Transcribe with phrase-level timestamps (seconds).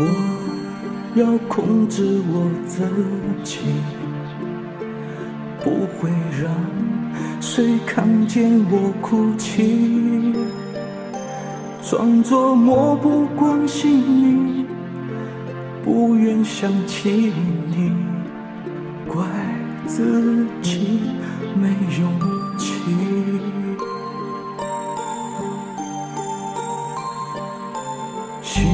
[0.00, 0.37] 我
[1.18, 2.84] 要控制我自
[3.42, 3.58] 己，
[5.64, 6.08] 不会
[6.40, 6.48] 让
[7.40, 10.32] 谁看见我哭泣，
[11.82, 14.64] 装作漠不关心你，
[15.82, 17.32] 不愿想起
[17.66, 17.92] 你，
[19.08, 19.26] 怪
[19.86, 21.00] 自己
[21.60, 21.68] 没
[22.00, 22.12] 勇
[22.58, 22.68] 气。
[28.40, 28.64] 心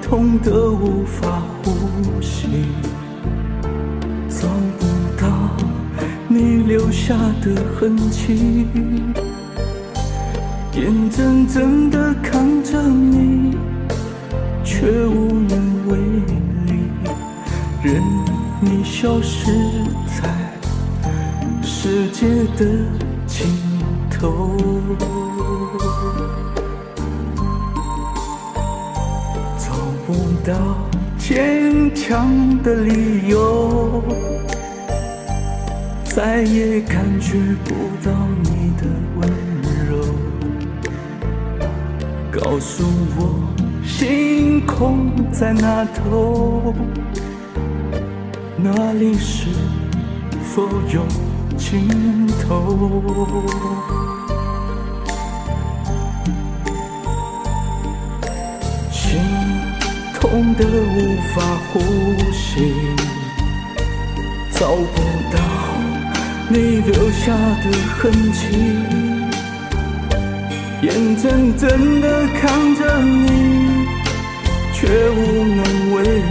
[0.00, 2.66] 痛得无法呼吸，
[4.28, 4.86] 找不
[5.20, 5.26] 到
[6.28, 8.66] 你留下的痕迹，
[10.74, 13.56] 眼睁睁地看着你，
[14.64, 15.98] 却无能为
[16.66, 16.72] 力，
[17.82, 18.02] 任
[18.60, 19.50] 你消失
[20.20, 20.28] 在
[21.62, 22.66] 世界的
[23.26, 23.46] 尽
[24.10, 24.56] 头。
[30.44, 30.54] 到
[31.24, 32.28] 坚强
[32.64, 34.02] 的理由，
[36.04, 37.72] 再也感觉不
[38.04, 38.10] 到
[38.42, 38.82] 你的
[39.16, 39.30] 温
[39.88, 40.02] 柔。
[42.32, 42.82] 告诉
[43.16, 43.38] 我，
[43.86, 46.74] 星空在那头？
[48.56, 49.46] 那里是
[50.52, 51.06] 否有
[51.56, 53.04] 尽头？
[60.32, 61.78] 痛得无法呼
[62.32, 62.72] 吸，
[64.52, 65.38] 找不到
[66.48, 68.48] 你留下的痕迹，
[70.80, 73.86] 眼睁睁的看着你，
[74.72, 76.22] 却无能为力，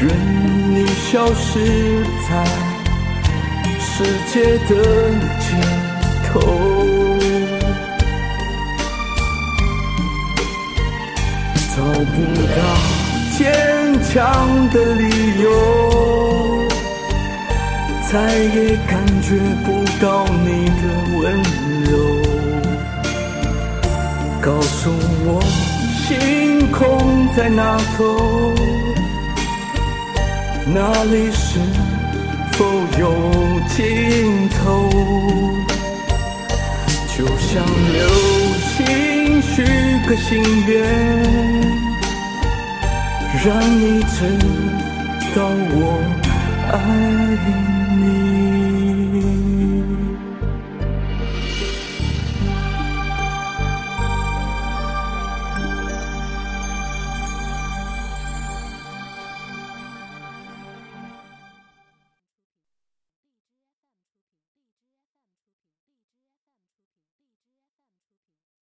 [0.00, 0.08] 任
[0.70, 2.46] 你消失在
[3.80, 5.10] 世界的
[5.40, 5.58] 尽
[6.30, 7.07] 头。
[11.78, 12.18] 找不
[12.56, 12.58] 到
[13.38, 13.46] 坚
[14.02, 15.04] 强的理
[15.40, 15.46] 由，
[18.10, 19.66] 再也感觉不
[20.04, 20.46] 到你
[20.80, 20.82] 的
[21.20, 21.22] 温
[21.84, 21.90] 柔。
[24.40, 24.90] 告诉
[25.24, 25.40] 我，
[26.02, 28.52] 星空在哪头？
[30.74, 31.60] 那里是
[32.54, 32.64] 否
[32.98, 33.04] 有
[33.68, 34.90] 尽头？
[37.16, 37.96] 就像流
[38.74, 38.76] 星
[39.40, 39.62] 许
[40.06, 41.88] 个心愿。
[43.44, 44.24] 让你知
[45.36, 46.02] 道我
[46.72, 46.76] 爱
[47.96, 48.47] 你。